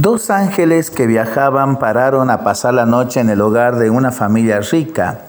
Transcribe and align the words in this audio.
Dos 0.00 0.30
ángeles 0.30 0.92
que 0.92 1.08
viajaban 1.08 1.80
pararon 1.80 2.30
a 2.30 2.44
pasar 2.44 2.72
la 2.72 2.86
noche 2.86 3.18
en 3.18 3.30
el 3.30 3.40
hogar 3.40 3.80
de 3.80 3.90
una 3.90 4.12
familia 4.12 4.60
rica. 4.60 5.22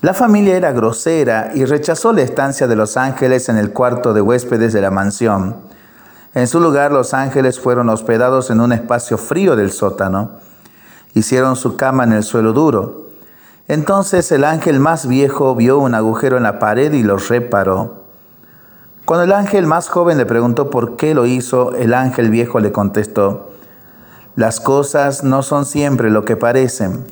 La 0.00 0.12
familia 0.12 0.56
era 0.56 0.72
grosera 0.72 1.52
y 1.54 1.64
rechazó 1.66 2.12
la 2.12 2.22
estancia 2.22 2.66
de 2.66 2.74
los 2.74 2.96
ángeles 2.96 3.48
en 3.48 3.58
el 3.58 3.72
cuarto 3.72 4.12
de 4.12 4.20
huéspedes 4.20 4.72
de 4.72 4.80
la 4.80 4.90
mansión. 4.90 5.54
En 6.34 6.48
su 6.48 6.58
lugar, 6.58 6.90
los 6.90 7.14
ángeles 7.14 7.60
fueron 7.60 7.88
hospedados 7.90 8.50
en 8.50 8.60
un 8.60 8.72
espacio 8.72 9.18
frío 9.18 9.54
del 9.54 9.70
sótano. 9.70 10.32
Hicieron 11.14 11.54
su 11.54 11.76
cama 11.76 12.02
en 12.02 12.10
el 12.10 12.24
suelo 12.24 12.52
duro. 12.52 13.06
Entonces 13.68 14.32
el 14.32 14.42
ángel 14.42 14.80
más 14.80 15.06
viejo 15.06 15.54
vio 15.54 15.78
un 15.78 15.94
agujero 15.94 16.36
en 16.36 16.42
la 16.42 16.58
pared 16.58 16.92
y 16.92 17.04
lo 17.04 17.18
reparó. 17.18 18.02
Cuando 19.04 19.22
el 19.22 19.32
ángel 19.32 19.68
más 19.68 19.88
joven 19.88 20.18
le 20.18 20.26
preguntó 20.26 20.70
por 20.70 20.96
qué 20.96 21.14
lo 21.14 21.24
hizo, 21.24 21.76
el 21.76 21.94
ángel 21.94 22.30
viejo 22.30 22.58
le 22.58 22.72
contestó, 22.72 23.51
las 24.36 24.60
cosas 24.60 25.24
no 25.24 25.42
son 25.42 25.64
siempre 25.66 26.10
lo 26.10 26.24
que 26.24 26.36
parecen. 26.36 27.04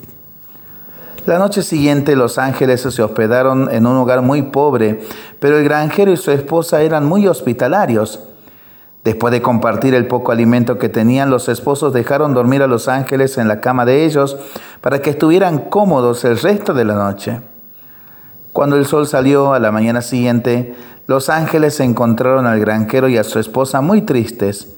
La 1.27 1.39
noche 1.39 1.63
siguiente 1.63 2.17
los 2.17 2.39
ángeles 2.39 2.81
se 2.81 3.03
hospedaron 3.03 3.69
en 3.71 3.87
un 3.87 3.95
lugar 3.95 4.23
muy 4.23 4.43
pobre, 4.43 5.03
pero 5.39 5.59
el 5.59 5.65
granjero 5.65 6.11
y 6.11 6.17
su 6.17 6.31
esposa 6.31 6.81
eran 6.81 7.07
muy 7.07 7.29
hospitalarios. 7.29 8.21
Después 9.05 9.33
de 9.33 9.43
compartir 9.43 9.95
el 9.95 10.07
poco 10.07 10.33
alimento 10.33 10.79
que 10.79 10.89
tenían, 10.89 11.31
los 11.31 11.49
esposos 11.49 11.93
dejaron 11.93 12.33
dormir 12.33 12.63
a 12.63 12.67
los 12.67 12.89
ángeles 12.89 13.37
en 13.39 13.49
la 13.49 13.61
cama 13.61 13.85
de 13.85 14.05
ellos 14.05 14.39
para 14.81 15.01
que 15.01 15.11
estuvieran 15.11 15.59
cómodos 15.59 16.25
el 16.25 16.39
resto 16.39 16.73
de 16.73 16.85
la 16.85 16.95
noche. 16.95 17.41
Cuando 18.53 18.77
el 18.77 18.87
sol 18.87 19.07
salió 19.07 19.53
a 19.53 19.61
la 19.61 19.71
mañana 19.73 20.03
siguiente, 20.03 20.75
los 21.07 21.29
ángeles 21.29 21.81
encontraron 21.81 22.47
al 22.47 22.61
granjero 22.61 23.09
y 23.09 23.19
a 23.19 23.25
su 23.25 23.39
esposa 23.39 23.81
muy 23.81 24.03
tristes. 24.03 24.75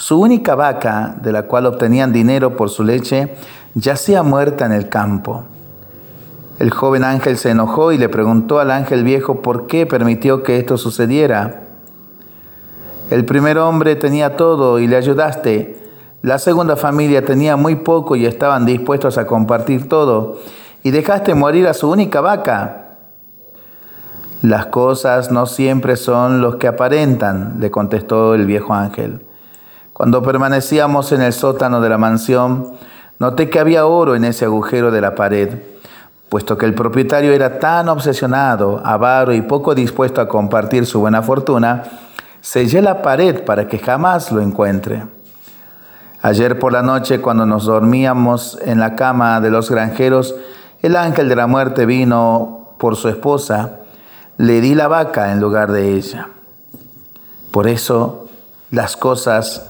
Su 0.00 0.18
única 0.18 0.54
vaca, 0.54 1.14
de 1.20 1.30
la 1.30 1.42
cual 1.42 1.66
obtenían 1.66 2.10
dinero 2.10 2.56
por 2.56 2.70
su 2.70 2.84
leche, 2.84 3.36
yacía 3.74 4.22
muerta 4.22 4.64
en 4.64 4.72
el 4.72 4.88
campo. 4.88 5.44
El 6.58 6.70
joven 6.70 7.04
ángel 7.04 7.36
se 7.36 7.50
enojó 7.50 7.92
y 7.92 7.98
le 7.98 8.08
preguntó 8.08 8.60
al 8.60 8.70
ángel 8.70 9.04
viejo 9.04 9.42
por 9.42 9.66
qué 9.66 9.84
permitió 9.84 10.42
que 10.42 10.56
esto 10.56 10.78
sucediera. 10.78 11.64
El 13.10 13.26
primer 13.26 13.58
hombre 13.58 13.94
tenía 13.94 14.38
todo 14.38 14.78
y 14.78 14.86
le 14.86 14.96
ayudaste. 14.96 15.86
La 16.22 16.38
segunda 16.38 16.76
familia 16.76 17.22
tenía 17.26 17.56
muy 17.56 17.76
poco 17.76 18.16
y 18.16 18.24
estaban 18.24 18.64
dispuestos 18.64 19.18
a 19.18 19.26
compartir 19.26 19.86
todo. 19.86 20.38
Y 20.82 20.92
dejaste 20.92 21.34
morir 21.34 21.68
a 21.68 21.74
su 21.74 21.90
única 21.90 22.22
vaca. 22.22 22.96
Las 24.40 24.64
cosas 24.64 25.30
no 25.30 25.44
siempre 25.44 25.96
son 25.96 26.40
los 26.40 26.56
que 26.56 26.68
aparentan, 26.68 27.56
le 27.60 27.70
contestó 27.70 28.34
el 28.34 28.46
viejo 28.46 28.72
ángel. 28.72 29.26
Cuando 30.00 30.22
permanecíamos 30.22 31.12
en 31.12 31.20
el 31.20 31.34
sótano 31.34 31.82
de 31.82 31.90
la 31.90 31.98
mansión, 31.98 32.72
noté 33.18 33.50
que 33.50 33.58
había 33.60 33.84
oro 33.84 34.14
en 34.14 34.24
ese 34.24 34.46
agujero 34.46 34.90
de 34.90 35.02
la 35.02 35.14
pared, 35.14 35.58
puesto 36.30 36.56
que 36.56 36.64
el 36.64 36.72
propietario 36.72 37.34
era 37.34 37.58
tan 37.58 37.86
obsesionado, 37.90 38.80
avaro 38.82 39.34
y 39.34 39.42
poco 39.42 39.74
dispuesto 39.74 40.22
a 40.22 40.26
compartir 40.26 40.86
su 40.86 41.00
buena 41.00 41.20
fortuna, 41.20 41.82
sellé 42.40 42.80
la 42.80 43.02
pared 43.02 43.44
para 43.44 43.68
que 43.68 43.78
jamás 43.78 44.32
lo 44.32 44.40
encuentre. 44.40 45.04
Ayer 46.22 46.58
por 46.58 46.72
la 46.72 46.80
noche, 46.80 47.20
cuando 47.20 47.44
nos 47.44 47.66
dormíamos 47.66 48.58
en 48.64 48.80
la 48.80 48.96
cama 48.96 49.42
de 49.42 49.50
los 49.50 49.70
granjeros, 49.70 50.34
el 50.80 50.96
ángel 50.96 51.28
de 51.28 51.36
la 51.36 51.46
muerte 51.46 51.84
vino 51.84 52.70
por 52.78 52.96
su 52.96 53.10
esposa, 53.10 53.80
le 54.38 54.62
di 54.62 54.74
la 54.74 54.88
vaca 54.88 55.30
en 55.30 55.40
lugar 55.40 55.70
de 55.70 55.94
ella. 55.94 56.28
Por 57.50 57.68
eso 57.68 58.28
las 58.70 58.96
cosas 58.96 59.69